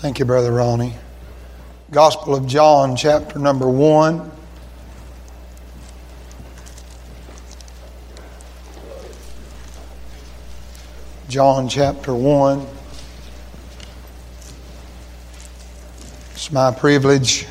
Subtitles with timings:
[0.00, 0.92] Thank you, Brother Ronnie.
[1.90, 4.30] Gospel of John, chapter number 1.
[11.30, 12.66] John chapter 1.
[16.32, 17.46] It's my privilege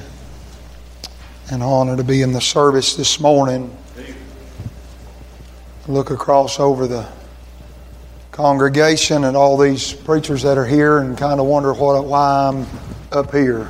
[1.49, 3.75] and honor to be in the service this morning.
[5.87, 7.07] Look across over the
[8.35, 12.67] congregation and all these preachers that are here and kind of wonder what, why I'm
[13.13, 13.69] up here.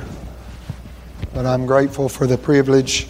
[1.32, 3.06] But I'm grateful for the privilege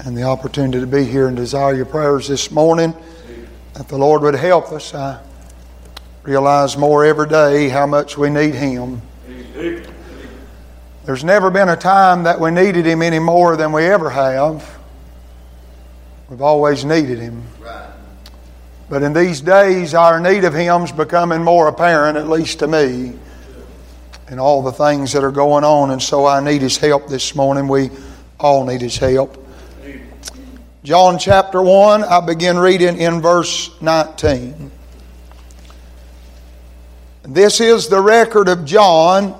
[0.00, 2.92] and the opportunity to be here and desire your prayers this morning
[3.74, 4.92] that the Lord would help us.
[4.92, 5.20] I
[6.24, 9.00] realize more every day how much we need Him.
[11.04, 14.68] There's never been a time that we needed Him any more than we ever have.
[16.28, 17.44] We've always needed Him.
[18.88, 23.14] But in these days, our need of Him's becoming more apparent, at least to me,
[24.28, 25.90] in all the things that are going on.
[25.90, 27.66] And so I need His help this morning.
[27.66, 27.90] We
[28.38, 29.40] all need His help.
[30.82, 34.70] John chapter 1, I begin reading in verse 19.
[37.22, 39.34] This is the record of John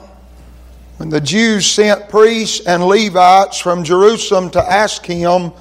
[0.97, 5.53] when the Jews sent priests and Levites from Jerusalem to ask him,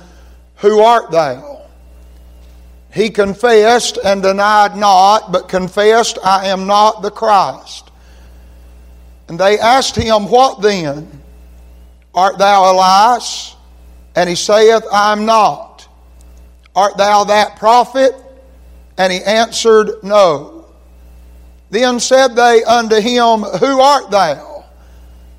[0.57, 1.62] Who art thou?
[2.93, 7.89] He confessed and denied not, but confessed, I am not the Christ.
[9.27, 11.21] And they asked him, What then?
[12.13, 13.55] Art thou Elias?
[14.15, 15.87] And he saith, I am not.
[16.75, 18.13] Art thou that prophet?
[18.95, 20.65] And he answered, No.
[21.71, 24.65] Then said they unto him, Who art thou?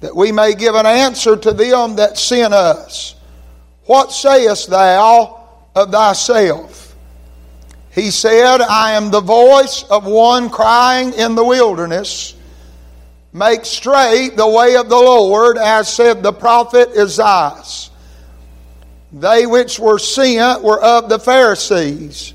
[0.00, 3.14] That we may give an answer to them that sent us.
[3.84, 5.46] What sayest thou
[5.76, 6.83] of thyself?
[7.94, 12.34] He said, I am the voice of one crying in the wilderness,
[13.32, 17.62] Make straight the way of the Lord, as said the prophet Isaiah.
[19.12, 22.34] They which were sent were of the Pharisees.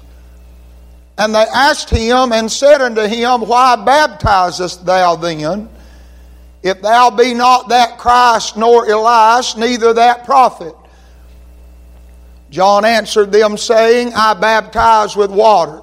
[1.17, 5.69] And they asked him and said unto him, Why baptizest thou then?
[6.63, 10.73] If thou be not that Christ nor Elias, neither that prophet.
[12.49, 15.81] John answered them, saying, I baptize with water.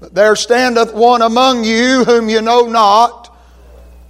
[0.00, 3.34] But there standeth one among you whom you know not.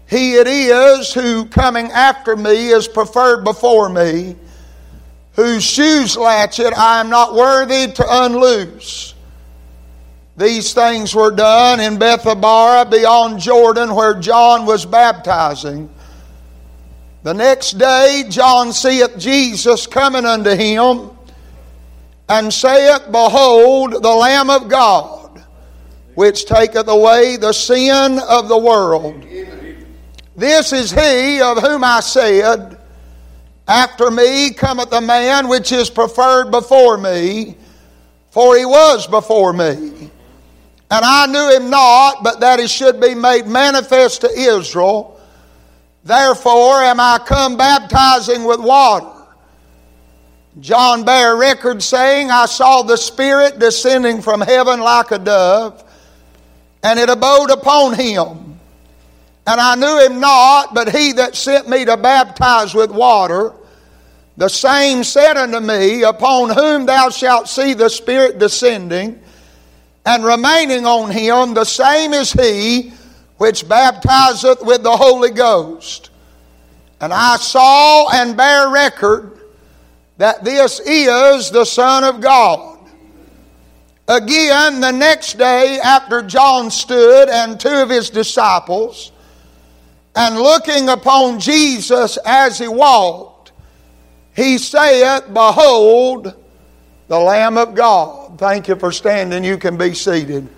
[0.09, 4.37] He it is who coming after me is preferred before me,
[5.33, 9.15] whose shoes latchet I am not worthy to unloose.
[10.37, 15.89] These things were done in Bethabara beyond Jordan where John was baptizing.
[17.25, 21.09] The next day, John seeth Jesus coming unto him
[22.29, 25.43] and saith, Behold, the Lamb of God,
[26.17, 29.25] which taketh away the sin of the world.
[30.37, 32.79] This is he of whom I said,
[33.67, 37.57] After me cometh a man which is preferred before me,
[38.33, 40.11] for he was before me.
[40.91, 45.14] And I knew him not, but that he should be made manifest to Israel.
[46.05, 49.11] Therefore am I come baptizing with water.
[50.61, 55.83] John bare record saying, I saw the Spirit descending from heaven like a dove,
[56.83, 58.61] and it abode upon him.
[59.47, 63.53] And I knew him not, but he that sent me to baptize with water,
[64.37, 69.21] the same said unto me, Upon whom thou shalt see the Spirit descending
[70.05, 72.93] and remaining on him, the same is he
[73.39, 76.11] which baptizeth with the Holy Ghost.
[77.01, 79.41] And I saw and bear record
[80.19, 82.79] that this is the Son of God.
[84.07, 89.13] Again, the next day after John stood and two of his disciples,
[90.15, 93.53] and looking upon Jesus as he walked,
[94.37, 96.35] he saith, Behold,
[97.09, 98.39] the Lamb of God.
[98.39, 99.43] Thank you for standing.
[99.43, 100.49] You can be seated.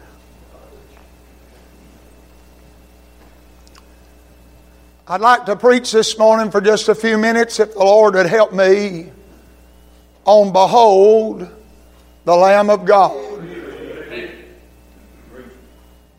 [5.08, 8.26] I'd like to preach this morning for just a few minutes if the Lord would
[8.26, 9.12] help me
[10.24, 11.48] on Behold
[12.24, 13.14] the Lamb of God.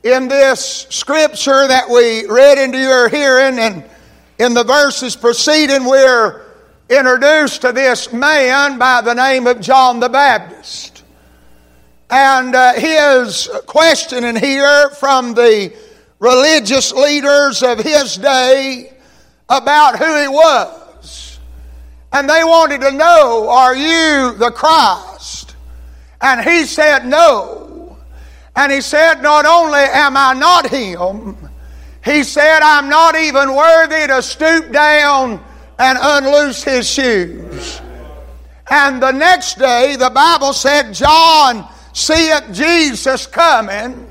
[0.04, 3.84] In this scripture that we read into your hearing and
[4.40, 6.46] in the verses preceding, we're
[6.90, 11.04] introduced to this man by the name of John the Baptist.
[12.10, 15.76] And uh, his questioning here from the
[16.20, 18.94] religious leaders of his day
[19.50, 21.40] about who he was.
[22.12, 25.56] And they wanted to know, Are you the Christ?
[26.22, 27.98] And he said, No.
[28.56, 31.38] And he said, Not only am I not him,
[32.04, 35.44] He said, I'm not even worthy to stoop down
[35.78, 37.82] and unloose his shoes.
[38.70, 44.07] And the next day, the Bible said, John seeth Jesus coming,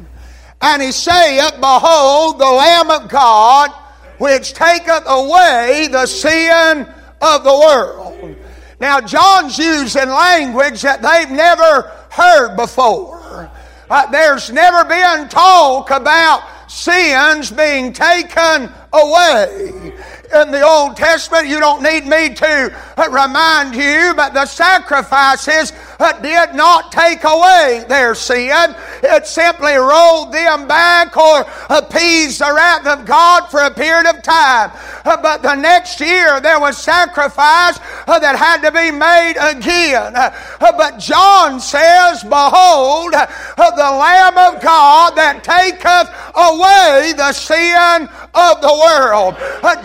[0.60, 3.70] and he saith, Behold, the Lamb of God,
[4.18, 6.88] which taketh away the sin
[7.20, 8.36] of the world.
[8.80, 13.50] Now, John's using language that they've never heard before.
[13.88, 19.94] Uh, there's never been talk about sins being taken away
[20.34, 21.46] in the Old Testament.
[21.46, 27.84] You don't need me to remind you, that the sacrifices uh, did not take away
[27.88, 28.74] their sin.
[29.02, 34.22] It simply rolled them back or appeased the wrath of God for a period of
[34.22, 34.70] time.
[35.04, 40.12] Uh, but the next year there was sacrifice uh, that had to be made again.
[40.60, 48.72] But John says, Behold, the Lamb of God that taketh away the sin of the
[48.72, 49.36] world.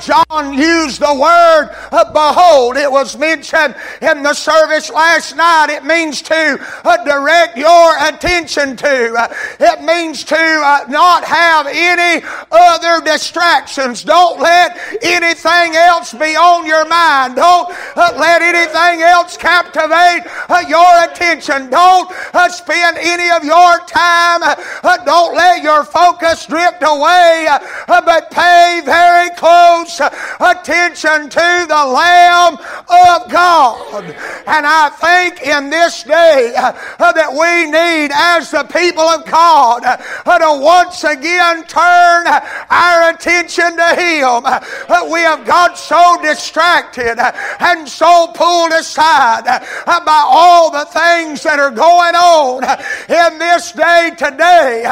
[0.01, 1.69] John used the word
[2.13, 2.77] behold.
[2.77, 5.67] It was mentioned in the service last night.
[5.69, 9.13] It means to uh, direct your attention to.
[9.13, 14.03] Uh, it means to uh, not have any other distractions.
[14.03, 17.35] Don't let anything else be on your mind.
[17.35, 20.23] Don't let anything else captivate
[20.67, 21.69] your attention.
[21.69, 22.11] Don't
[22.49, 24.41] spend any of your time.
[25.05, 27.47] Don't let your focus drift away,
[27.87, 29.99] but pay very close
[30.39, 32.57] attention to the Lamb
[32.91, 34.03] of God.
[34.47, 39.83] And I think in this day uh, that we need as the people of God
[39.85, 42.27] uh, to once again turn
[42.69, 44.43] our attention to Him.
[44.43, 50.85] Uh, we have got so distracted uh, and so pulled aside uh, by all the
[50.85, 52.75] things that are going on uh,
[53.07, 54.85] in this day today.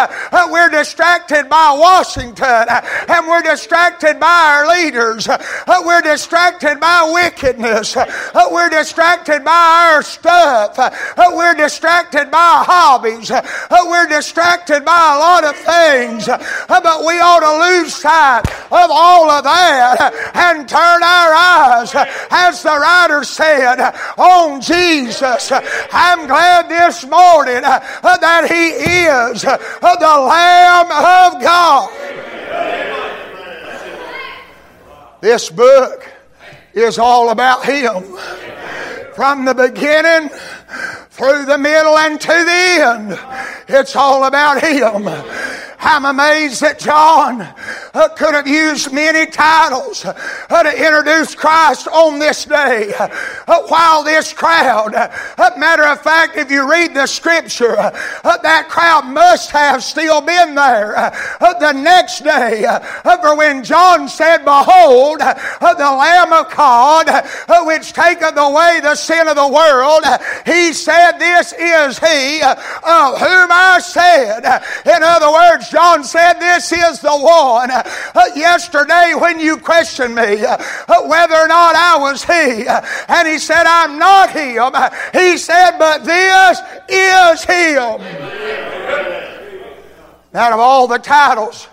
[0.50, 2.66] We're distracted by Washington
[3.07, 5.28] and we're distracted by our leaders.
[5.68, 7.89] We're distracted by wickedness.
[7.98, 8.06] Uh,
[8.52, 10.78] we're distracted by our stuff.
[10.78, 10.92] Uh,
[11.34, 13.32] we're distracted by hobbies.
[13.32, 13.42] Uh,
[13.88, 16.28] we're distracted by a lot of things.
[16.68, 21.94] But we ought to lose sight of all of that and turn our eyes,
[22.32, 23.80] as the writer said,
[24.18, 25.52] on Jesus.
[25.92, 28.70] I'm glad this morning that He
[29.06, 31.90] is the Lamb of God.
[35.22, 36.19] This book
[36.74, 38.04] is all about Him.
[39.16, 40.30] From the beginning
[41.10, 43.19] through the middle and to the end,
[43.68, 45.06] it's all about Him.
[45.81, 52.20] I'm amazed that John uh, could have used many titles uh, to introduce Christ on
[52.20, 52.94] this day.
[53.00, 55.10] Uh, while this crowd, uh,
[55.58, 60.20] matter of fact, if you read the scripture, uh, uh, that crowd must have still
[60.20, 62.66] been there the next day.
[63.22, 67.08] for when John said, Behold, the Lamb of God,
[67.66, 70.04] which taketh away the sin of the world,
[70.46, 72.58] he said, This is he of
[73.18, 74.44] whom I said.
[74.86, 77.69] In other words, John said, This is the one.
[77.71, 77.83] Uh,
[78.36, 80.57] yesterday, when you questioned me uh,
[81.07, 84.74] whether or not I was he, uh, and he said, I'm not him,
[85.13, 88.01] he said, But this is him.
[90.33, 91.68] Out of all the titles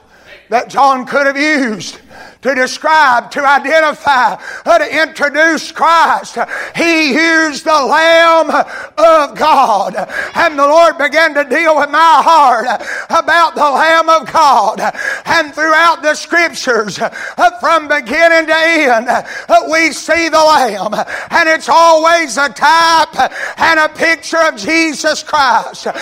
[0.48, 2.00] that John could have used,
[2.42, 4.34] to describe, to identify,
[4.64, 6.38] uh, to introduce Christ.
[6.74, 9.94] He used the Lamb of God.
[10.34, 12.66] And the Lord began to deal with my heart
[13.10, 14.80] about the Lamb of God.
[15.24, 17.10] And throughout the scriptures, uh,
[17.60, 19.22] from beginning to end, uh,
[19.70, 20.94] we see the Lamb.
[21.30, 25.86] And it's always a type and a picture of Jesus Christ.
[25.86, 25.96] And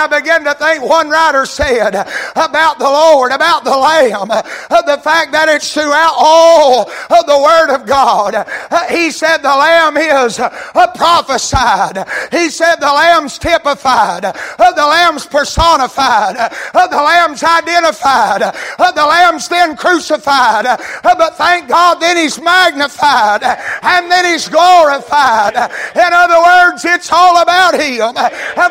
[0.00, 1.94] I began to think, one writer said
[2.34, 7.36] about the Lord, about the Lamb, of the fact that it's throughout all of the
[7.36, 8.32] Word of God.
[8.90, 10.40] He said the Lamb is
[10.96, 12.08] prophesied.
[12.32, 14.22] He said the Lamb's typified.
[14.22, 16.36] The Lamb's personified.
[16.72, 18.40] The Lamb's identified.
[18.78, 20.64] The Lamb's then crucified.
[21.02, 23.42] But thank God, then He's magnified.
[23.82, 25.54] And then He's glorified.
[25.94, 28.14] In other words, it's all about Him.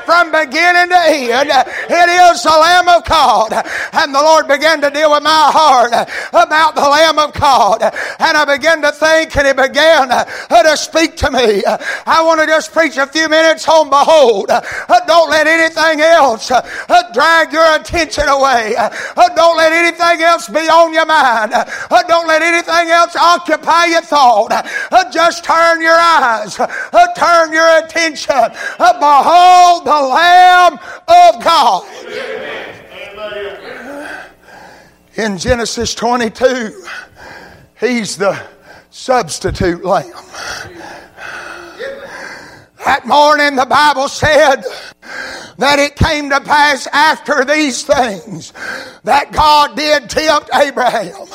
[0.05, 3.53] From beginning to end, it is the Lamb of God.
[3.93, 5.93] And the Lord began to deal with my heart
[6.33, 7.81] about the Lamb of God.
[7.81, 11.63] And I began to think, and He began uh, to speak to me.
[12.05, 14.49] I want to just preach a few minutes on Behold.
[14.49, 14.61] Uh,
[15.05, 16.61] don't let anything else uh,
[17.13, 18.75] drag your attention away.
[19.35, 21.51] Don't let anything else be on your mind.
[22.07, 24.51] Don't let anything else occupy your thought.
[25.11, 26.55] Just turn your eyes,
[27.17, 28.51] turn your attention.
[28.77, 31.83] Behold the Lamb of God.
[35.17, 36.83] In Genesis 22,
[37.79, 38.37] he's the
[38.89, 40.11] substitute lamb.
[42.83, 44.63] That morning, the Bible said
[45.57, 48.51] that it came to pass after these things
[49.03, 51.27] that God did tempt Abraham.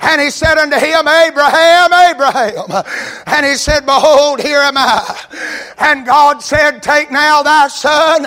[0.00, 2.84] And he said unto him, Abraham, Abraham.
[3.26, 5.74] And he said, Behold, here am I.
[5.78, 8.22] And God said, Take now thy son,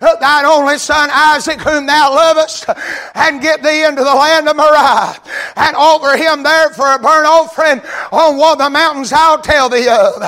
[0.00, 2.66] thine only son Isaac, whom thou lovest,
[3.14, 5.16] and get thee into the land of Moriah,
[5.56, 7.80] and offer him there for a burnt offering
[8.12, 10.22] on one of the mountains I'll tell thee of.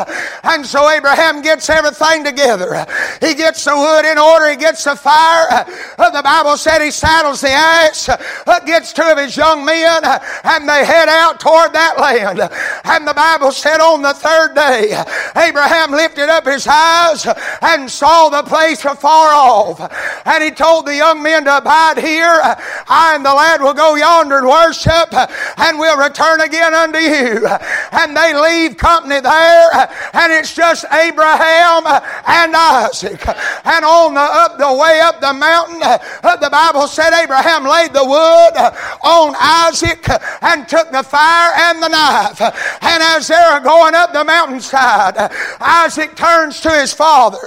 [0.45, 2.87] And so Abraham gets everything together.
[3.21, 5.65] He gets the wood in order, he gets the fire.
[5.97, 10.19] The Bible said he saddles the ass uh, gets two of his young men uh,
[10.45, 12.41] and they head out toward that land.
[12.85, 15.03] And the Bible said on the third day,
[15.37, 17.27] Abraham lifted up his eyes
[17.61, 19.81] and saw the place afar off.
[20.27, 22.41] And he told the young men to abide here.
[22.89, 25.13] I and the lad will go yonder and worship
[25.59, 27.47] and we'll return again unto you.
[27.93, 31.87] And they leave company there and it's just Abraham
[32.27, 33.21] and Isaac.
[33.65, 37.93] And on the up the way up the mountain, uh, the Bible said Abraham laid
[37.93, 38.55] the wood
[39.03, 40.07] on Isaac
[40.43, 42.41] and took the fire and the knife.
[42.41, 45.17] And as they're going up the mountainside,
[45.61, 47.39] Isaac turns to his father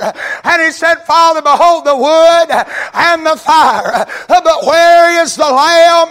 [0.44, 2.50] and he said, Father, behold the wood
[2.94, 6.10] and the fire, but where is the lamb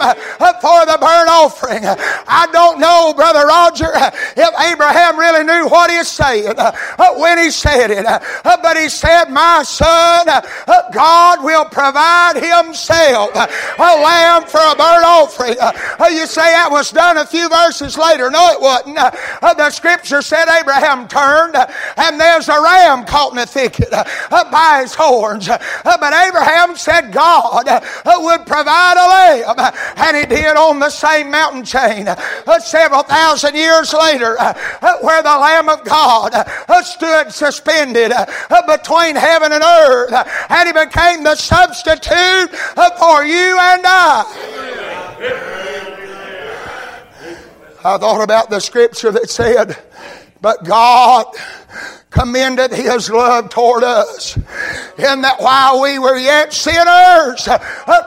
[0.60, 1.84] for the burnt offering?
[1.84, 3.90] I don't know, Brother Roger,
[4.36, 6.54] if Abraham really knew what he saying
[7.16, 8.04] when he said it,
[8.44, 13.46] but he said, My son, Uh, God will provide himself uh,
[13.78, 15.56] a lamb for a burnt offering.
[15.60, 18.30] Uh, uh, you say that was done a few verses later.
[18.30, 18.98] No, it wasn't.
[18.98, 21.66] Uh, the scripture said Abraham turned uh,
[21.96, 24.04] and there's a ram caught in a thicket uh,
[24.50, 25.48] by his horns.
[25.48, 27.80] Uh, but Abraham said God uh,
[28.18, 29.72] would provide a lamb.
[29.96, 32.06] And he did on the same mountain chain
[32.60, 34.36] several thousand years later
[35.00, 36.32] where the Lamb of God
[36.84, 38.12] stood suspended
[38.66, 40.03] between heaven and earth.
[40.12, 42.50] And he became the substitute
[42.98, 44.24] for you and I.
[47.84, 49.76] I thought about the scripture that said,
[50.40, 51.26] But God
[52.14, 57.48] commended his love toward us in that while we were yet sinners,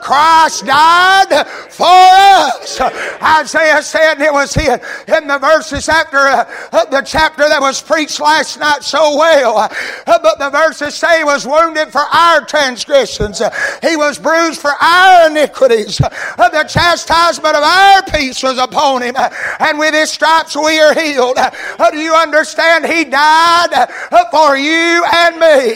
[0.02, 2.80] Christ died for us.
[3.22, 4.80] Isaiah said, it was in,
[5.14, 6.44] in the verses after uh,
[6.86, 9.68] the chapter that was preached last night so well, uh,
[10.06, 13.42] but the verses say he was wounded for our transgressions,
[13.82, 19.14] he was bruised for our iniquities, the chastisement of our peace was upon him,
[19.60, 21.36] and with his stripes we are healed.
[21.90, 22.86] Do you understand?
[22.86, 23.88] He died
[24.30, 25.74] for you and me.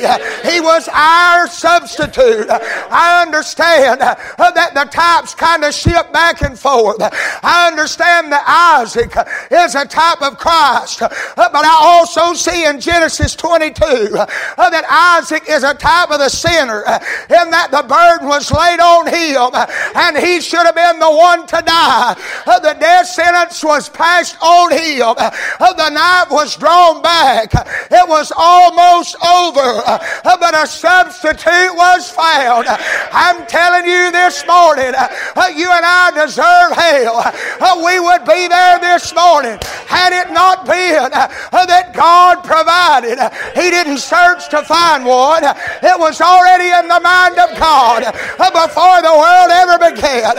[0.50, 2.46] He was our substitute.
[2.50, 6.98] I understand that the types kind of shift back and forth.
[7.00, 9.14] I understand that Isaac
[9.50, 14.10] is a type of Christ, but I also see in Genesis 22
[14.56, 19.06] that Isaac is a type of the sinner, in that the burden was laid on
[19.06, 19.50] him
[19.94, 22.14] and he should have been the one to die.
[22.46, 25.14] The death sentence was passed on him.
[25.16, 27.52] The knife was drawn back.
[27.90, 32.68] It was almost over, uh, but a substitute was found.
[32.68, 37.24] I'm telling you this morning, uh, you and I deserve hell.
[37.24, 39.56] Uh, we would be there this morning
[39.88, 43.16] had it not been that God provided.
[43.56, 48.04] He didn't search to find one, it was already in the mind of God
[48.36, 50.36] before the world ever began.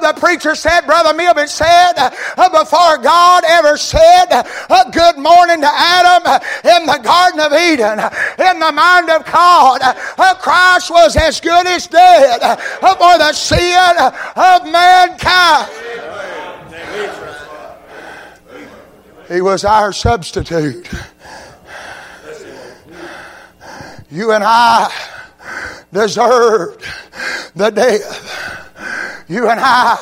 [0.00, 1.92] The preacher said, Brother Milman said,
[2.36, 4.46] before God ever said,
[4.92, 6.24] Good morning to Adam
[6.64, 7.98] in the Garden of Eden,
[8.38, 9.80] in the mind of God,
[10.40, 12.38] Christ was as good as dead
[12.78, 13.96] for the sin
[14.36, 15.68] of mankind.
[19.28, 20.88] He was our substitute.
[24.08, 24.92] You and I
[25.92, 26.84] deserved
[27.56, 29.24] the death.
[29.28, 29.98] You and I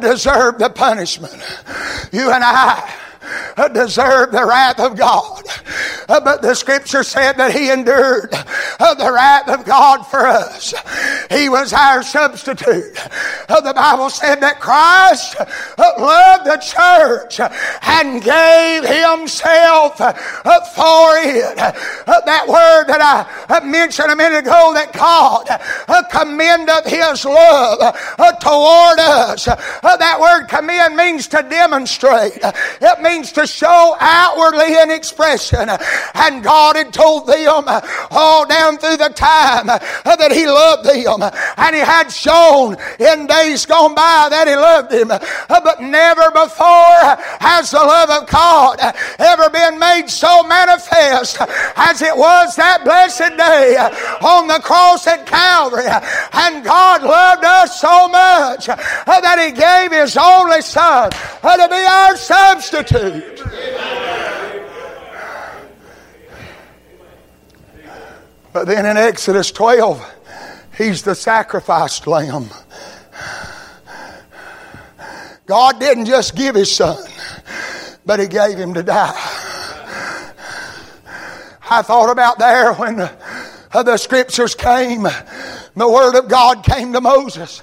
[0.00, 1.42] deserved the punishment.
[2.10, 2.90] You and I
[3.56, 5.42] Uh, deserve the wrath of God.
[6.08, 10.74] Uh, but the scripture said that he endured uh, the wrath of God for us.
[11.30, 12.94] He was our substitute.
[13.48, 15.36] The Bible said that Christ
[15.78, 17.40] loved the church
[17.82, 21.56] and gave himself for it.
[21.56, 23.00] That word that
[23.48, 25.46] I mentioned a minute ago that God
[26.10, 27.78] commendeth his love
[28.40, 29.46] toward us.
[29.46, 32.38] That word commend means to demonstrate.
[32.42, 35.68] It means to show outwardly an expression.
[36.14, 37.64] And God had told them
[38.10, 41.22] all down through the time that He loved them.
[41.56, 45.08] and he had shown in days gone by that he loved them.
[45.08, 47.02] But never before
[47.40, 48.78] has the love of God
[49.18, 51.38] ever been made so manifest
[51.76, 53.76] as it was that blessed day
[54.22, 55.86] on the cross at Calvary.
[56.32, 62.16] And God loved us so much that he gave his only son to be our
[62.16, 63.05] substitute.
[68.52, 70.14] But then in Exodus 12,
[70.76, 72.50] he's the sacrificed lamb.
[75.46, 76.96] God didn't just give his son,
[78.04, 79.12] but he gave him to die.
[81.68, 87.62] I thought about there when the, scriptures came, the word of God came to Moses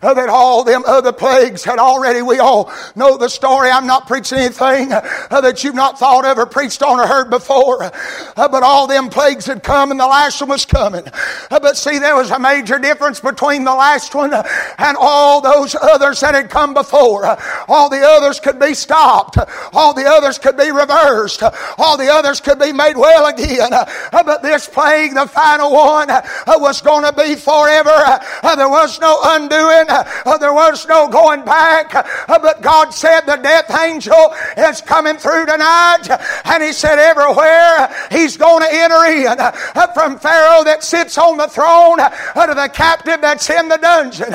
[0.00, 3.70] that all them other plagues had already, we all know the story.
[3.70, 7.28] I'm not preaching anything uh, that you've not thought of or preached on or heard
[7.28, 7.84] before.
[7.84, 11.06] Uh, but all them plagues had come and the last one was coming.
[11.06, 14.42] Uh, but see, there was a major difference between the last one uh,
[14.78, 17.26] and all those others that had come before.
[17.26, 19.36] Uh, all the others could be stopped.
[19.36, 21.42] Uh, all the others could be reversed.
[21.76, 23.70] All the others could be made well again.
[24.12, 26.08] But this plague, the final one,
[26.46, 28.20] was going to be forever.
[28.56, 29.89] There was no undoing.
[29.90, 31.94] Uh, there was no going back.
[31.94, 36.08] Uh, but God said the death angel is coming through tonight.
[36.44, 39.38] And He said everywhere He's going to enter in.
[39.38, 44.30] Uh, from Pharaoh that sits on the throne to the captive that's in the dungeon.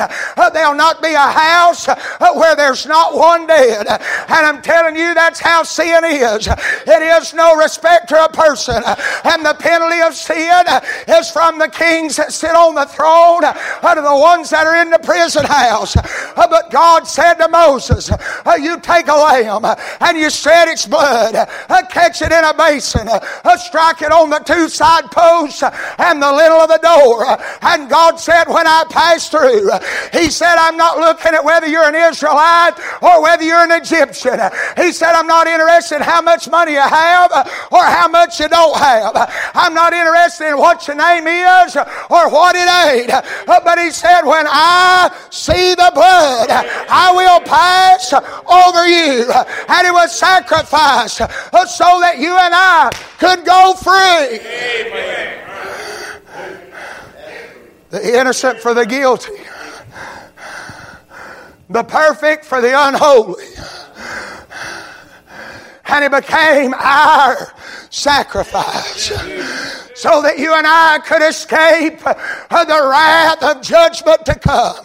[0.52, 3.86] There'll not be a house where there's not one dead.
[3.88, 6.46] And I'm telling you, that's how sin is.
[6.48, 8.82] It is no respect to a person.
[9.24, 10.64] And the penalty of sin
[11.08, 14.90] is from the kings that sit on the throne to the ones that are in
[14.90, 15.96] the prison house.
[15.96, 20.68] Uh, but God said to Moses, uh, You take a lamb uh, and you shed
[20.68, 25.10] its blood, uh, catch it in a basin, uh, strike it on the two side
[25.10, 27.26] posts and the lintel of the door.
[27.26, 29.70] Uh, and God said, When I pass through,
[30.12, 34.40] He said, I'm not looking at whether you're an Israelite or whether you're an Egyptian.
[34.76, 37.30] He said, I'm not interested in how much money you have
[37.70, 39.12] or how much you don't have.
[39.54, 43.10] I'm not interested in what your name is or what it ain't.
[43.46, 49.30] But He said, When I see the blood, I will pass over you.
[49.68, 54.38] And it was sacrificed so that you and I could go free.
[57.90, 59.32] The innocent for the guilty,
[61.70, 63.44] the perfect for the unholy.
[65.88, 67.52] And it became our
[67.90, 69.12] sacrifice
[69.94, 74.84] so that you and I could escape the wrath of judgment to come.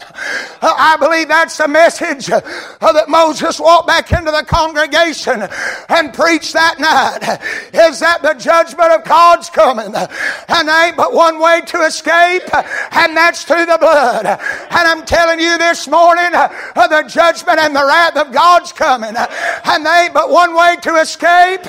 [0.62, 5.48] I believe that's the message that Moses walked back into the congregation
[5.90, 7.40] and preached that night
[7.74, 12.44] is that the judgment of God's coming and there ain't but one way to escape
[12.54, 14.26] and that's through the blood.
[14.26, 19.86] And I'm telling you this morning the judgment and the wrath of God's coming and
[19.86, 21.62] there ain't but one way to escape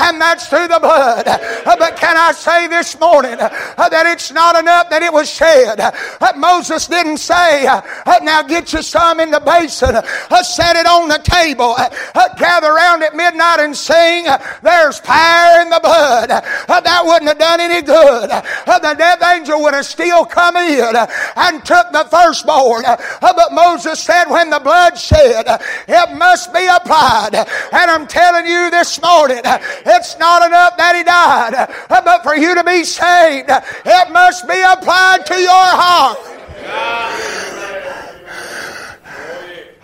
[0.00, 1.24] and that's through the blood.
[1.64, 5.80] But can I say this morning uh, that it's not enough that it was shed.
[5.80, 10.76] Uh, Moses didn't say, uh, Uh, now get you some in the basin, uh, set
[10.76, 11.88] it on the table, uh,
[12.36, 14.26] gather around at midnight and sing,
[14.62, 16.28] there's power in the blood.
[16.30, 18.30] That wouldn't have done any good.
[18.30, 20.96] The death angel would have still come in
[21.36, 22.84] and took the firstborn.
[23.20, 25.46] But Moses said, when the blood shed,
[25.88, 27.34] it must be applied.
[27.34, 32.54] And I'm telling you this morning, it's not enough that he died, but for you
[32.54, 37.29] to be saved, it must be applied to your heart.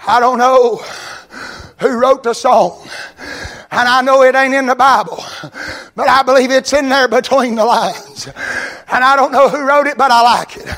[0.06, 0.76] I don't know
[1.80, 2.88] who wrote the song.
[3.70, 5.22] And I know it ain't in the Bible,
[5.94, 8.26] but I believe it's in there between the lines.
[8.26, 10.68] And I don't know who wrote it, but I like it.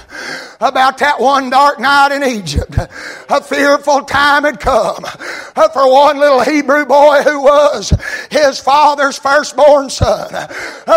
[0.60, 2.76] About that one dark night in Egypt,
[3.28, 5.04] a fearful time had come
[5.72, 7.92] for one little Hebrew boy who was
[8.28, 10.32] his father's firstborn son.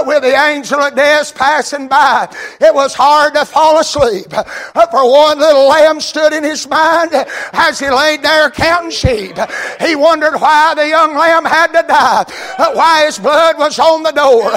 [0.06, 2.28] With the angel of death passing by,
[2.60, 4.32] it was hard to fall asleep.
[4.32, 7.12] For one little lamb stood in his mind
[7.54, 9.38] as he laid there counting sheep.
[9.80, 12.26] He wondered why the young lamb had to die,
[12.74, 14.50] why his blood was on the door.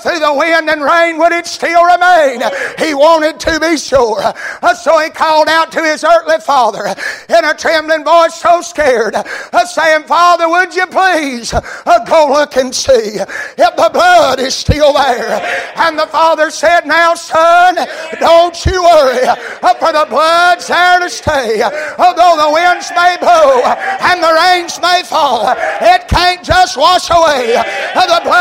[0.00, 2.40] Through the wind and rain, would it still remain?
[2.78, 4.22] He wanted to be sure.
[4.62, 6.86] Uh, so he called out to his earthly father
[7.28, 12.56] in a trembling voice, so scared, uh, saying, Father, would you please uh, go look
[12.56, 15.40] and see if the blood is still there?
[15.76, 17.76] And the father said, Now, son,
[18.20, 19.26] don't you worry,
[19.60, 21.62] for the blood's there to stay.
[21.62, 27.52] Although the winds may blow and the rains may fall, it can't just wash away
[27.94, 28.33] The blood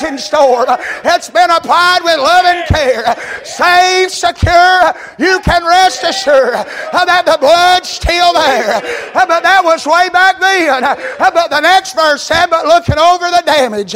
[0.00, 0.66] the raging storm.
[1.04, 3.04] It's been applied with love and care.
[3.44, 8.80] Safe, secure, you can rest assured that the blood's still there.
[9.14, 10.82] But that was way back then.
[11.18, 13.94] But the next verse said, but looking over the damage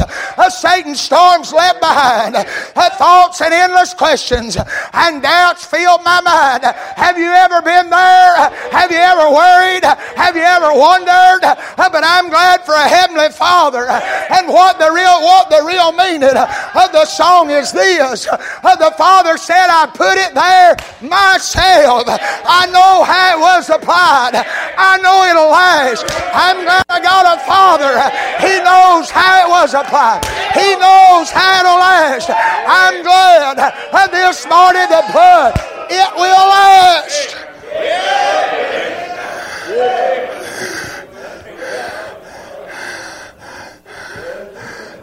[0.51, 2.37] Satan's storms left behind,
[2.99, 4.57] thoughts and endless questions
[4.93, 6.65] and doubts filled my mind.
[6.97, 8.51] Have you ever been there?
[8.71, 9.85] Have you ever worried?
[10.17, 11.43] Have you ever wondered?
[11.77, 13.87] But I'm glad for a heavenly Father.
[13.89, 18.27] And what the real what the real meaning of uh, the song is this.
[18.29, 22.05] Uh, the Father said, I put it there myself.
[22.07, 24.35] I know how it was applied.
[24.35, 26.05] I know it'll last.
[26.35, 27.93] I'm glad I got a Father.
[28.41, 30.25] He knows how it was applied.
[30.55, 32.31] He knows how it'll last.
[32.31, 35.55] I'm glad that this morning the blood,
[35.91, 37.37] it will last.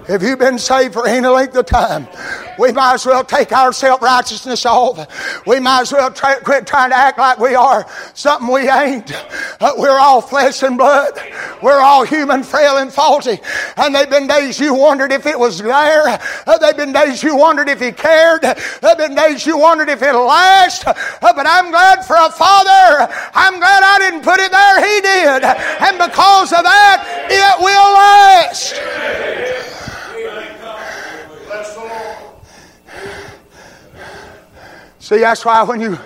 [0.10, 2.08] If you've been saved for any length of time,
[2.58, 5.46] we might as well take our self righteousness off.
[5.46, 9.12] We might as well try, quit trying to act like we are something we ain't.
[9.60, 11.20] Uh, we're all flesh and blood.
[11.62, 13.40] We're all human, frail, and faulty.
[13.76, 16.20] And they've been days you wondered if it was there.
[16.48, 18.44] Uh, they've been days you wondered if He cared.
[18.44, 20.88] They've been days you wondered if it'll last.
[20.88, 23.12] Uh, but I'm glad for a Father.
[23.34, 24.78] I'm glad I didn't put it there.
[24.80, 25.44] He did.
[25.44, 29.37] And because of that, it will last.
[35.08, 35.98] See, that's why when you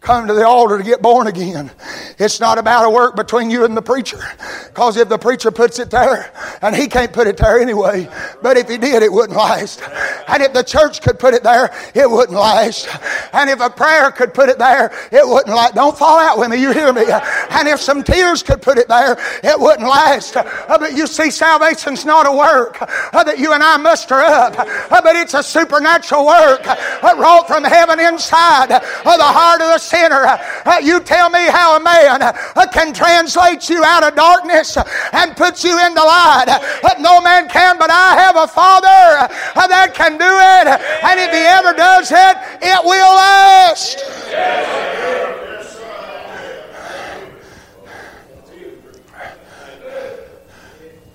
[0.00, 1.70] come to the altar to get born again.
[2.18, 4.20] It's not about a work between you and the preacher.
[4.68, 6.32] Because if the preacher puts it there,
[6.62, 8.08] and he can't put it there anyway,
[8.42, 9.82] but if he did, it wouldn't last.
[10.28, 12.88] And if the church could put it there, it wouldn't last.
[13.34, 15.74] And if a prayer could put it there, it wouldn't last.
[15.74, 17.04] Don't fall out with me, you hear me.
[17.50, 20.36] And if some tears could put it there, it wouldn't last.
[20.36, 24.58] Uh, but you see, salvation's not a work uh, that you and I muster up,
[24.58, 26.64] uh, but it's a supernatural work
[27.02, 30.22] wrought from heaven inside of the heart of the sinner.
[30.24, 34.78] Uh, you tell me how a man uh, can translate you out of darkness
[35.12, 36.46] and put you into light.
[36.48, 40.66] Uh, no man can, but I have a Father that can do it.
[41.04, 43.98] And if He ever does it, it will last.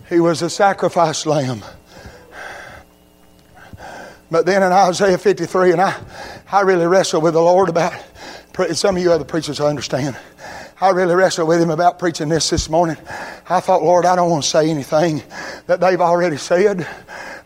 [0.09, 1.63] He was a sacrifice lamb.
[4.29, 5.99] But then in Isaiah 53, and I,
[6.51, 7.93] I really wrestled with the Lord about
[8.73, 10.17] some of you other preachers I understand.
[10.79, 12.95] I really wrestled with him about preaching this this morning.
[13.49, 15.23] I thought, Lord, I don't want to say anything
[15.67, 16.87] that they've already said.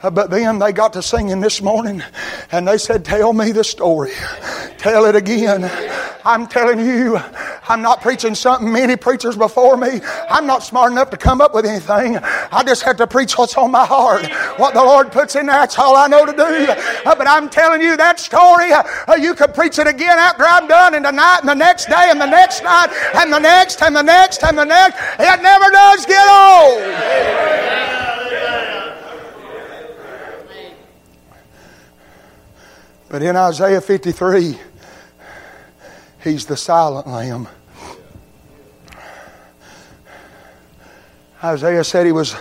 [0.02, 2.04] Uh, but then they got to singing this morning
[2.52, 4.12] and they said, Tell me the story.
[4.78, 5.62] Tell it again.
[6.30, 7.20] I'm telling you,
[7.68, 10.00] I'm not preaching something many preachers before me.
[10.30, 12.18] I'm not smart enough to come up with anything.
[12.18, 14.28] I just have to preach what's on my heart.
[14.60, 16.40] What the Lord puts in there, that's all I know to do.
[16.40, 20.68] Uh, but I'm telling you that story, uh, you could preach it again after I'm
[20.68, 23.96] done, and tonight, and the next day, and the next night, and the next, and
[23.96, 25.00] the next, and the next.
[25.20, 27.50] It never does get old.
[33.10, 34.60] But in Isaiah 53,
[36.24, 37.48] he's the silent lamb.
[41.44, 42.36] Isaiah said he was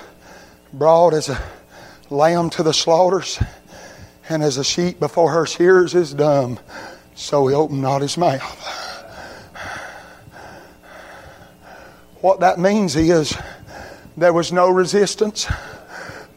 [0.73, 1.41] brought as a
[2.11, 3.41] lamb to the slaughters,
[4.29, 6.59] and as a sheep before her shears is dumb,
[7.15, 8.65] so he opened not his mouth.
[12.21, 13.37] What that means is
[14.17, 15.47] there was no resistance,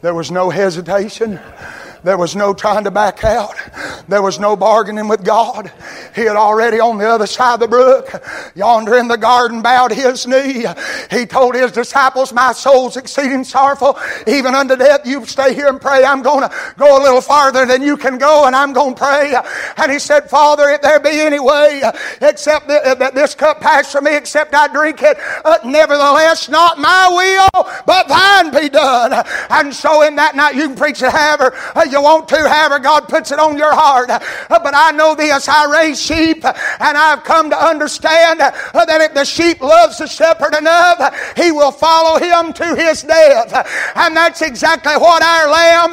[0.00, 1.40] there was no hesitation,
[2.04, 3.54] there was no trying to back out.
[4.08, 5.70] There was no bargaining with God.
[6.14, 8.22] He had already on the other side of the brook,
[8.54, 10.66] yonder in the garden, bowed his knee.
[11.10, 15.06] He told his disciples, My soul's exceeding sorrowful, even unto death.
[15.06, 16.04] You stay here and pray.
[16.04, 19.00] I'm going to go a little farther than you can go, and I'm going to
[19.00, 19.34] pray.
[19.76, 21.82] And he said, Father, if there be any way
[22.20, 27.08] except that this cup pass from me, except I drink it, uh, nevertheless, not my
[27.10, 29.24] will, but thine be done.
[29.50, 32.78] And so in that night, you can preach it however uh, you want to, however
[32.78, 34.10] God puts it on your heart.
[34.10, 39.14] Uh, but I know this, I raise sheep, and I've come to understand that if
[39.14, 40.98] the sheep loves the shepherd enough,
[41.36, 43.52] he will follow him to his death.
[43.94, 45.92] And that's exactly what our lamb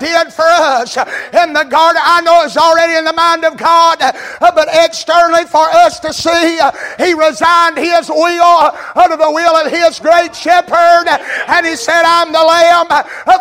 [0.00, 0.96] did for us.
[0.96, 3.98] In the garden, I know it's already in the mind of God,
[4.40, 6.58] but externally for us to see,
[6.98, 11.06] he resigned his will under the will of his great shepherd,
[11.48, 12.88] and he said, I'm the lamb.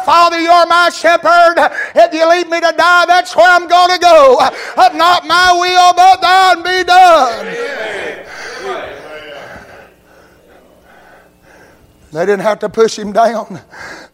[0.05, 1.55] Father, you're my shepherd.
[1.95, 4.39] If you leave me to die, that's where I'm going to go.
[4.93, 7.45] Not my will, but thine be done.
[12.11, 13.59] They didn't have to push him down.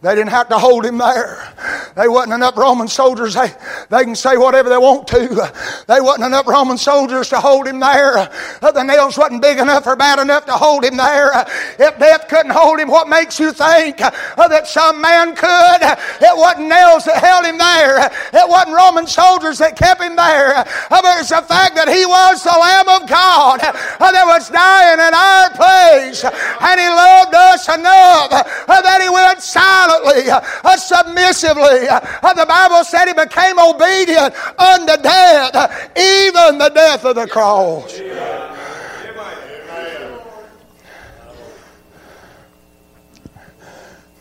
[0.00, 1.52] They didn't have to hold him there.
[1.96, 3.34] They wasn't enough Roman soldiers.
[3.34, 3.52] They,
[3.88, 5.52] they can say whatever they want to.
[5.86, 8.28] They wasn't enough Roman soldiers to hold him there.
[8.60, 11.30] The nails wasn't big enough or bad enough to hold him there.
[11.78, 15.80] If death couldn't hold him, what makes you think that some man could?
[16.22, 18.06] It wasn't nails that held him there.
[18.06, 20.64] It wasn't Roman soldiers that kept him there.
[20.88, 25.14] But it's the fact that he was the Lamb of God that was dying in
[25.14, 26.24] our place.
[26.24, 28.30] And he loved us enough
[28.66, 30.30] that he went silently,
[30.78, 31.79] submissively.
[31.88, 38.00] Uh, the Bible said he became obedient unto death, even the death of the cross.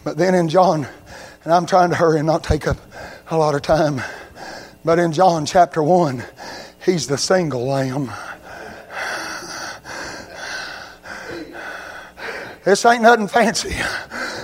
[0.03, 0.87] But then in John,
[1.43, 2.77] and I'm trying to hurry and not take up
[3.29, 4.01] a lot of time,
[4.83, 6.23] but in John chapter 1,
[6.83, 8.11] he's the single lamb.
[12.63, 13.75] This ain't nothing fancy,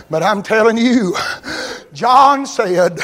[0.10, 1.16] but I'm telling you,
[1.96, 3.00] John said,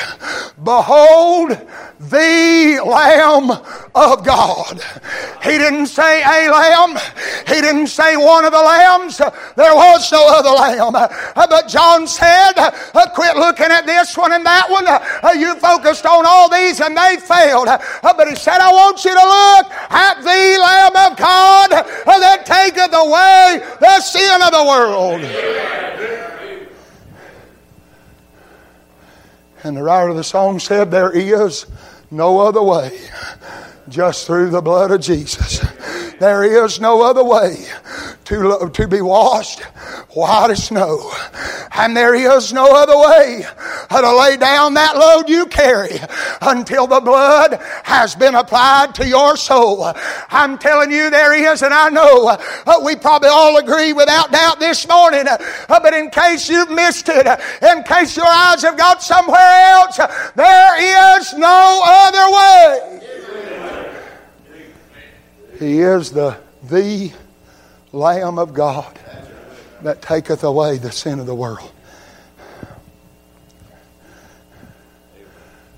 [0.62, 1.58] Behold
[2.00, 3.52] the Lamb
[3.96, 4.82] of God.
[5.42, 6.98] He didn't say a lamb.
[7.48, 9.18] He didn't say one of the lambs.
[9.18, 10.94] There was no other lamb.
[10.94, 12.54] But John said,
[13.16, 14.86] quit looking at this one and that one.
[15.40, 17.68] You focused on all these and they failed.
[18.02, 21.70] But he said, I want you to look at the Lamb of God
[22.06, 26.31] that taketh away the sin of the world.
[29.64, 31.66] And the writer of the song said, There is
[32.10, 33.00] no other way
[33.92, 35.60] just through the blood of Jesus.
[36.20, 37.66] There is no other way
[38.26, 39.62] to, to be washed
[40.14, 41.12] white as snow.
[41.74, 43.44] And there is no other way
[43.90, 46.00] to lay down that load you carry
[46.42, 49.92] until the blood has been applied to your soul.
[50.30, 54.60] I'm telling you, there is, and I know uh, we probably all agree without doubt
[54.60, 57.26] this morning, uh, but in case you've missed it,
[57.64, 59.98] in case your eyes have got somewhere else,
[60.36, 63.21] there is no other way.
[65.62, 67.12] He is the, the
[67.92, 68.98] Lamb of God
[69.84, 71.72] that taketh away the sin of the world.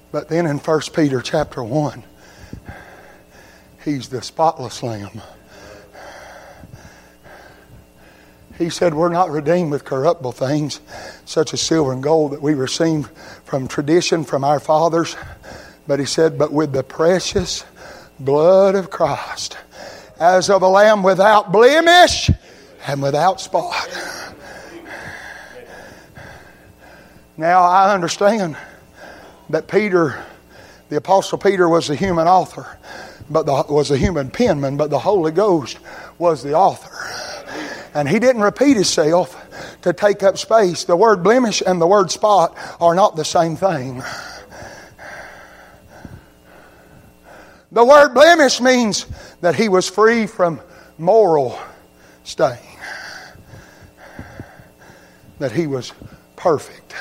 [0.10, 2.02] But then in 1 Peter chapter 1,
[3.84, 5.22] he's the spotless lamb.
[8.58, 10.80] He said, We're not redeemed with corruptible things,
[11.26, 13.12] such as silver and gold that we received
[13.44, 15.18] from tradition from our fathers.
[15.86, 17.66] But he said, But with the precious
[18.18, 19.58] blood of Christ,
[20.20, 22.30] as of a lamb without blemish
[22.88, 23.90] and without spot.
[27.38, 28.56] Now I understand
[29.50, 30.24] that Peter,
[30.90, 32.78] the Apostle Peter, was a human author,
[33.30, 35.80] but the, was a human penman, but the Holy Ghost
[36.20, 36.92] was the author.
[37.96, 39.40] And he didn't repeat himself
[39.82, 40.84] to take up space.
[40.84, 44.02] The word blemish and the word spot are not the same thing.
[47.74, 49.08] The word blemish means
[49.42, 50.62] that he was free from
[51.00, 51.60] moral
[52.24, 52.60] stain,
[55.40, 55.92] that he was
[56.36, 56.94] perfect.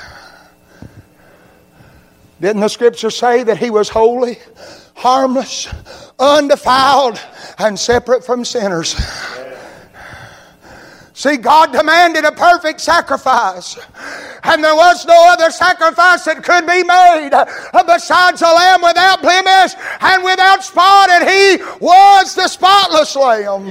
[2.41, 4.39] Didn't the scripture say that he was holy,
[4.95, 5.69] harmless,
[6.19, 7.21] undefiled,
[7.59, 8.97] and separate from sinners?
[11.15, 13.79] See, God demanded a perfect sacrifice.
[14.45, 19.21] And there was no other sacrifice that could be made uh, besides a lamb without
[19.21, 23.69] blemish and without spot, and he was the spotless lamb.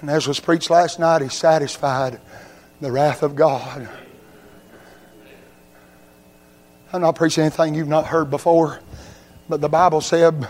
[0.00, 2.20] And as was preached last night, he satisfied
[2.80, 3.88] the wrath of God.
[6.92, 8.80] I'm not preaching anything you've not heard before,
[9.48, 10.48] but the Bible said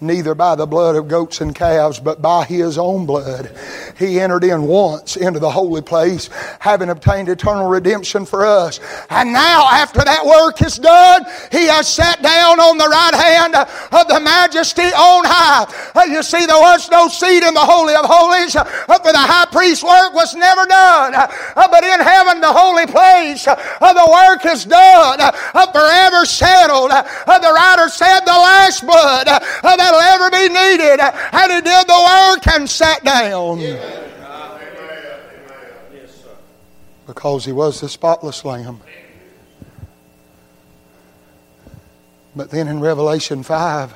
[0.00, 3.50] neither by the blood of goats and calves, but by his own blood.
[3.98, 8.80] He entered in once into the holy place, having obtained eternal redemption for us.
[9.10, 13.54] And now, after that work is done, he has sat down on the right hand
[13.54, 15.66] of the majesty on high.
[16.06, 19.84] You see, there was no seat in the Holy of Holies, for the high priest's
[19.84, 21.12] work was never done.
[21.54, 25.18] But in heaven, the holy place, the work is done,
[25.72, 26.90] forever settled.
[26.90, 29.28] The writer said, the last blood
[29.90, 31.00] that'll ever be needed.
[31.32, 33.60] And he did the work and sat down.
[37.06, 38.80] Because he was the spotless lamb.
[42.36, 43.94] But then in Revelation 5,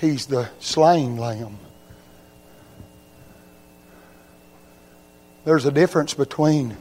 [0.00, 1.58] he's the slain lamb.
[5.44, 6.76] There's a difference between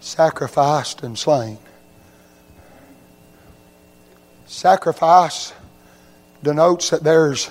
[0.00, 1.58] sacrificed and slain.
[4.46, 5.52] Sacrifice
[6.42, 7.50] denotes that there's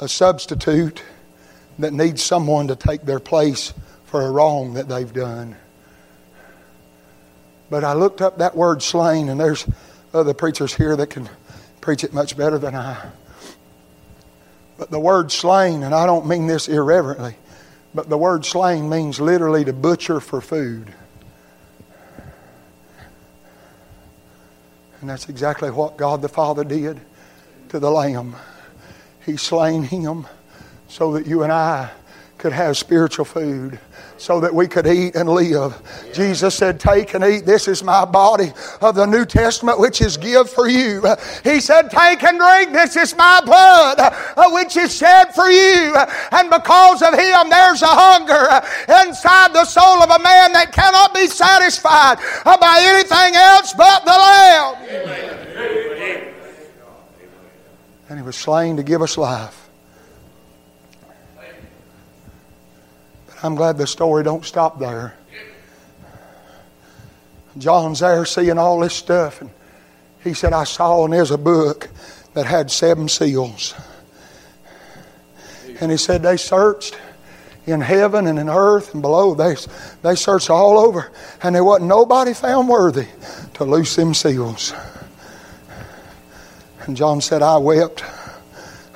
[0.00, 1.02] a substitute
[1.78, 3.72] that needs someone to take their place
[4.04, 5.56] for a wrong that they've done.
[7.70, 9.66] But I looked up that word slain, and there's
[10.12, 11.28] other preachers here that can
[11.80, 13.10] preach it much better than I.
[14.76, 17.36] But the word slain, and I don't mean this irreverently,
[17.94, 20.92] but the word slain means literally to butcher for food.
[25.00, 27.00] And that's exactly what God the Father did
[27.70, 28.34] to the Lamb.
[29.24, 30.26] He slain him
[30.88, 31.90] so that you and I
[32.36, 33.78] could have spiritual food
[34.16, 35.80] so that we could eat and live.
[36.12, 37.46] Jesus said, Take and eat.
[37.46, 41.02] This is my body of the New Testament, which is give for you.
[41.44, 42.72] He said, Take and drink.
[42.72, 45.94] This is my blood, uh, which is shed for you.
[46.32, 48.66] And because of him, there's a hunger
[49.06, 54.10] inside the soul of a man that cannot be satisfied by anything else but the
[54.10, 55.39] Lamb.
[58.10, 59.70] And he was slain to give us life.
[63.26, 65.14] But I'm glad the story don't stop there.
[67.56, 69.50] John's there seeing all this stuff, and
[70.24, 71.88] he said, I saw and there's a book
[72.34, 73.74] that had seven seals.
[75.80, 76.98] And he said they searched
[77.64, 79.34] in heaven and in earth and below.
[79.34, 79.54] They,
[80.02, 81.12] they searched all over,
[81.44, 83.06] and there wasn't nobody found worthy
[83.54, 84.74] to loose them seals.
[86.90, 88.02] And John said, I wept.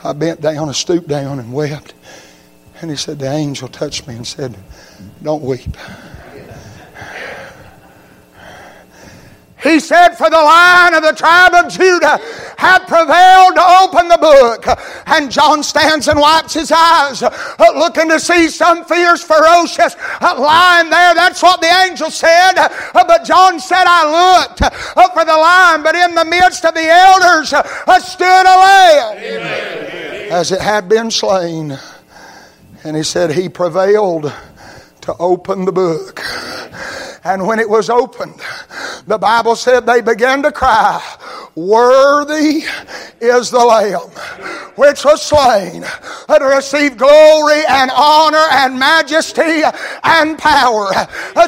[0.03, 1.95] I bent down and stooped down and wept.
[2.81, 4.57] And he said, The angel touched me and said,
[5.23, 5.77] Don't weep.
[9.65, 12.21] He said, For the lion of the tribe of Judah
[12.59, 14.67] hath prevailed to open the book.
[15.07, 17.31] And John stands and wipes his eyes, uh,
[17.75, 21.15] looking to see some fierce, ferocious uh, lion there.
[21.15, 22.53] That's what the angel said.
[22.59, 26.87] Uh, but John said, I looked for the lion, but in the midst of the
[26.87, 27.49] elders
[28.05, 29.17] stood a lamb
[30.31, 31.79] as it had been slain.
[32.85, 34.31] And he said, He prevailed
[35.03, 36.21] to open the book.
[37.25, 38.41] And when it was opened,
[39.07, 41.03] the Bible said they began to cry,
[41.55, 42.65] Worthy
[43.21, 44.11] is the Lamb
[44.77, 49.63] which was slain to receive glory and honor and majesty
[50.03, 50.91] and power.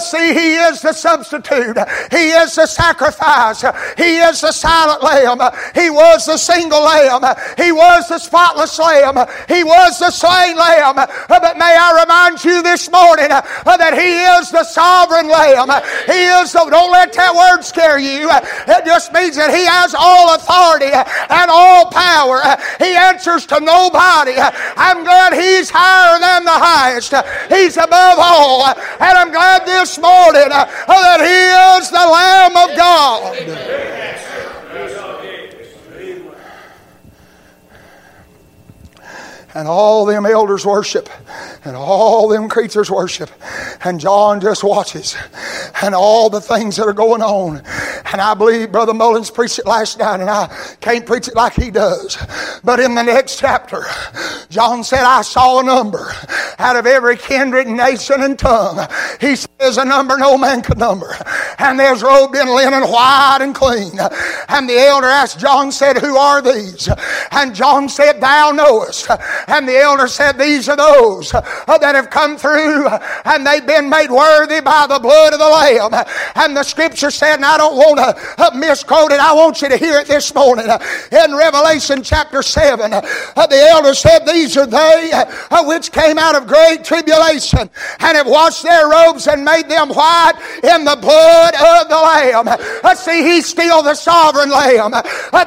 [0.01, 1.77] See, He is the substitute.
[2.11, 3.63] He is the sacrifice.
[3.97, 5.39] He is the silent lamb.
[5.75, 7.23] He was the single lamb.
[7.57, 9.27] He was the spotless lamb.
[9.49, 10.95] He was the slain lamb.
[11.29, 15.66] But may I remind you this morning that He is the sovereign lamb.
[16.07, 18.29] He is the, don't let that word scare you.
[18.31, 22.43] It just means that He has all authority and all power.
[22.79, 24.35] He answers to nobody.
[24.77, 27.15] I'm glad He's higher than the highest.
[27.49, 28.67] He's above all.
[28.67, 34.06] And I'm glad this morning that He is the Lamb of God.
[39.57, 41.09] And all them elders worship,
[41.65, 43.31] and all them creatures worship,
[43.85, 45.17] and John just watches,
[45.83, 47.63] and all the things that are going on.
[48.13, 50.49] And I believe Brother Mullins preached it last night, and I
[50.83, 52.19] can't preach it like he does.
[52.65, 53.85] But in the next chapter,
[54.51, 56.13] John said, I saw a number
[56.59, 58.87] out of every kindred, nation, and tongue.
[59.23, 61.17] He says, a number no man could number.
[61.59, 63.99] And there's robed in linen white and clean.
[64.49, 66.89] And the elder asked John, said, Who are these?
[67.31, 69.09] And John said, Thou knowest.
[69.47, 71.41] And the elder said, These are those uh,
[71.79, 75.49] that have come through uh, and they've been made worthy by the blood of the
[75.49, 76.07] Lamb.
[76.35, 79.69] And the scripture said, and I don't want to uh, misquote it, I want you
[79.69, 80.67] to hear it this morning.
[80.67, 85.13] In Revelation chapter 7, the elder said, These are they
[85.65, 90.35] which came out of great tribulation and have washed their robes and made them white
[90.63, 92.97] in the blood of the Lamb.
[92.97, 94.93] See, he's still the sovereign Lamb.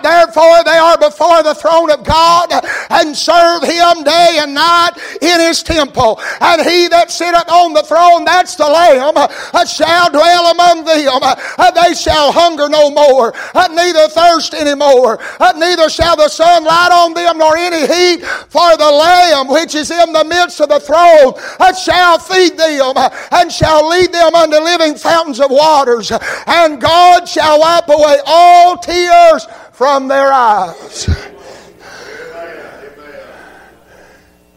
[0.02, 2.52] Therefore, they are before the throne of God
[2.90, 6.20] and serve him him day and night in his temple.
[6.42, 11.20] And he that sitteth on the throne, that's the Lamb, uh, shall dwell among them.
[11.22, 15.20] Uh, they shall hunger no more, uh, neither thirst any more,
[15.56, 18.26] neither shall the sun light on them nor any heat.
[18.50, 21.34] For the Lamb which is in the midst of the throne
[21.76, 22.94] shall feed them
[23.32, 26.12] and shall lead them unto living fountains of waters.
[26.48, 31.08] And God shall wipe away all tears from their eyes.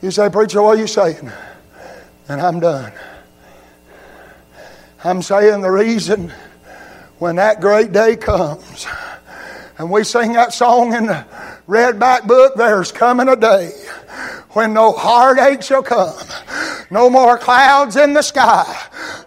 [0.02, 1.30] You say, Preacher, what are you saying?
[2.28, 2.92] And I'm done.
[5.04, 6.32] I'm saying the reason
[7.18, 8.86] when that great day comes,
[9.78, 11.24] and we sing that song in the
[11.68, 13.70] red back book, there's coming a day
[14.50, 16.26] when no heartache shall come,
[16.90, 18.66] no more clouds in the sky,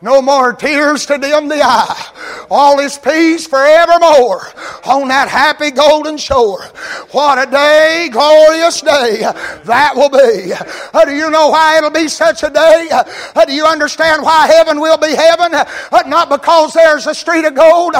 [0.01, 2.45] no more tears to dim the eye.
[2.49, 4.47] all is peace forevermore
[4.85, 6.63] on that happy golden shore.
[7.11, 9.21] What a day, glorious day
[9.65, 10.53] that will be.
[10.53, 12.89] Uh, do you know why it'll be such a day?
[12.91, 15.53] Uh, do you understand why heaven will be heaven?
[15.53, 17.93] Uh, not because there's a street of gold,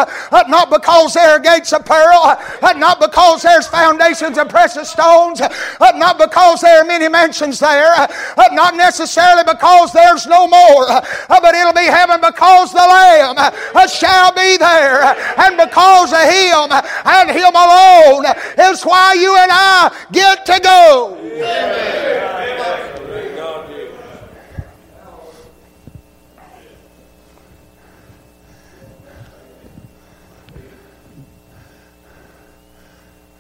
[0.48, 2.38] not because there are gates of pearl,
[2.78, 5.42] not because there's foundations of precious stones,
[5.80, 8.08] not because there are many mansions there, uh,
[8.52, 13.88] not necessarily because there's no more, uh, but it'll be heaven because the Lamb uh,
[13.88, 15.04] shall be there,
[15.38, 16.72] and because of Him
[17.06, 18.26] and Him alone
[18.72, 21.86] is why you and I get to go.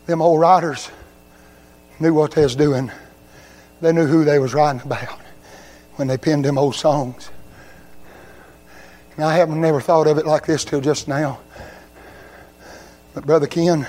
[0.05, 0.91] Them old riders
[1.99, 2.91] knew what they was doing.
[3.81, 5.19] They knew who they was writing about
[5.95, 7.29] when they penned them old songs.
[9.15, 11.39] And I haven't never thought of it like this till just now.
[13.13, 13.87] But Brother Ken,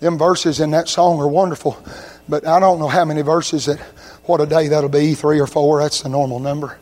[0.00, 1.82] them verses in that song are wonderful.
[2.28, 3.78] But I don't know how many verses that
[4.24, 6.78] what a day that'll be, three or four, that's the normal number.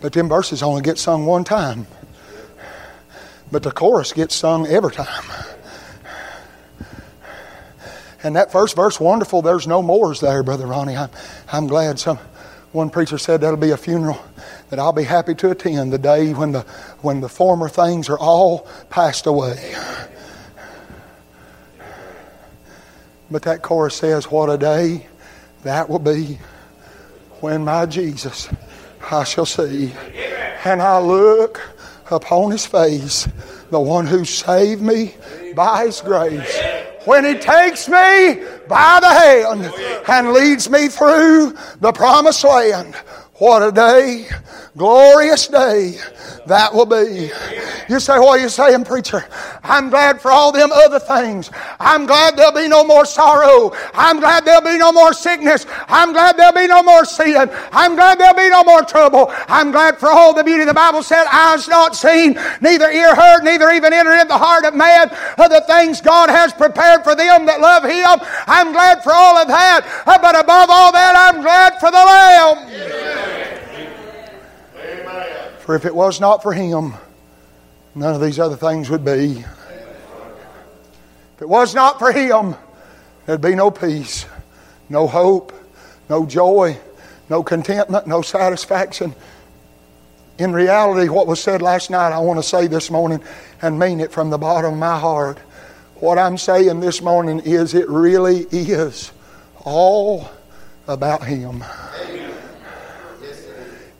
[0.00, 1.86] But them verses only get sung one time.
[3.50, 5.24] But the chorus gets sung every time.
[8.24, 10.96] And that first verse, wonderful, there's no mores there, Brother Ronnie.
[10.96, 11.10] I'm,
[11.52, 12.18] I'm glad some
[12.72, 14.18] one preacher said that'll be a funeral
[14.70, 16.62] that I'll be happy to attend the day when the
[17.02, 19.76] when the former things are all passed away.
[23.30, 25.06] But that chorus says, What a day
[25.62, 26.38] that will be
[27.40, 28.48] when my Jesus
[29.10, 29.92] I shall see.
[30.64, 31.60] And I look
[32.10, 33.28] upon his face,
[33.70, 35.14] the one who saved me
[35.54, 39.72] by his grace when He takes me by the hand
[40.08, 42.94] and leads me through the promised land.
[43.38, 44.28] What a day,
[44.76, 45.98] glorious day
[46.46, 47.32] that will be.
[47.88, 49.24] You say, what are you saying, preacher?
[49.64, 51.50] I'm glad for all them other things.
[51.80, 53.72] I'm glad there'll be no more sorrow.
[53.92, 55.66] I'm glad there'll be no more sickness.
[55.88, 57.50] I'm glad there'll be no more sin.
[57.72, 59.32] I'm glad there'll be no more trouble.
[59.48, 60.64] I'm glad for all the beauty.
[60.64, 64.64] The Bible said, eyes not seen, neither ear heard, neither even entered in the heart
[64.64, 65.08] of man
[65.38, 68.24] of the things God has prepared for them that love Him.
[68.46, 69.82] I'm glad for all of that.
[70.06, 73.03] But above all that, I'm glad for the Lamb.
[75.64, 76.92] For if it was not for him,
[77.94, 79.42] none of these other things would be.
[81.36, 82.54] If it was not for him,
[83.24, 84.26] there'd be no peace,
[84.90, 85.54] no hope,
[86.10, 86.76] no joy,
[87.30, 89.14] no contentment, no satisfaction.
[90.38, 93.22] In reality, what was said last night, I want to say this morning
[93.62, 95.38] and mean it from the bottom of my heart.
[95.94, 99.12] What I'm saying this morning is it really is
[99.64, 100.28] all
[100.86, 101.64] about Him.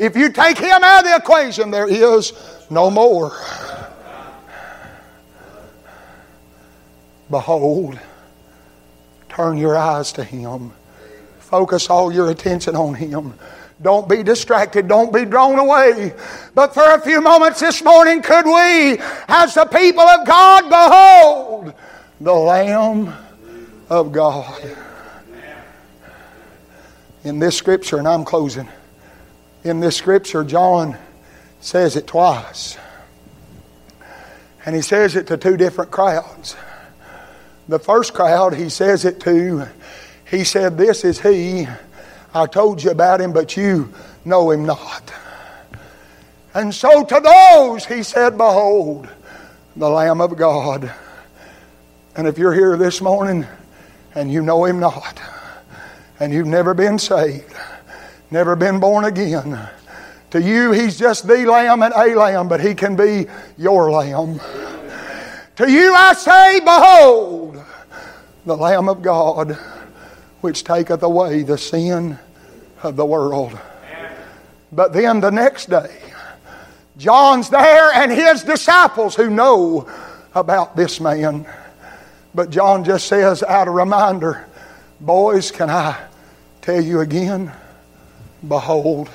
[0.05, 2.35] If you take him out of the equation, there is
[2.69, 3.33] no more.
[7.31, 7.99] Behold,
[9.31, 10.73] turn your eyes to him.
[11.39, 13.33] Focus all your attention on him.
[13.81, 14.89] Don't be distracted.
[14.89, 16.13] Don't be drawn away.
[16.55, 21.75] But for a few moments this morning, could we, as the people of God, behold
[22.21, 23.11] the Lamb
[23.89, 24.63] of God?
[27.25, 28.69] In this scripture, and I'm closing
[29.65, 30.97] in this scripture, John
[31.61, 32.77] says it twice.
[34.67, 36.55] And he says it to two different crowds.
[37.67, 39.67] The first crowd he says it to,
[40.31, 41.67] he said, This is he.
[42.35, 43.93] I told you about him, but you
[44.25, 45.13] know him not.
[46.53, 49.09] And so to those he said, Behold,
[49.77, 50.93] the Lamb of God.
[52.17, 53.47] And if you're here this morning
[54.15, 55.21] and you know him not,
[56.21, 57.53] and you've never been saved,
[58.35, 59.57] never been born again.
[60.31, 63.27] To you, He's just the lamb and a lamb, but He can be
[63.57, 64.41] your lamb.
[65.57, 67.65] To you I say, Behold,
[68.45, 69.53] the Lamb of God,
[70.41, 72.19] which taketh away the sin
[72.83, 73.57] of the world.
[74.73, 76.03] But then the next day,
[76.97, 79.89] John's there and his disciples who know
[80.35, 81.47] about this man.
[82.35, 84.45] But John just says, out of reminder,
[85.01, 85.97] boys, can I
[86.61, 87.53] tell you again?
[88.49, 89.11] Behold,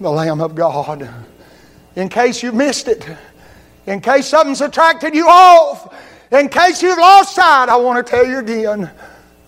[0.00, 1.08] the Lamb of God.
[1.94, 3.06] In case you missed it,
[3.86, 5.94] in case something's attracted you off,
[6.30, 8.90] in case you've lost sight, I want to tell you again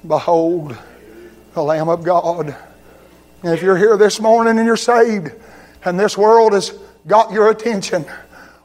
[0.07, 0.77] Behold,
[1.55, 2.57] the Lamb of God.
[3.43, 5.33] And if you're here this morning and you're saved,
[5.85, 6.73] and this world has
[7.07, 8.05] got your attention,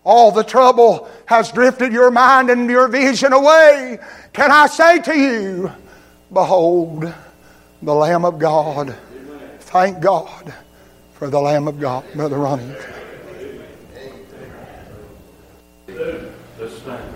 [0.03, 3.99] all the trouble has drifted your mind and your vision away,
[4.31, 5.71] can I say to you,
[6.31, 7.13] Behold,
[7.81, 8.95] the Lamb of God.
[9.73, 10.53] Thank God
[11.15, 12.75] for the Lamb of God, Brother Ronnie.
[15.87, 17.12] Let's stand.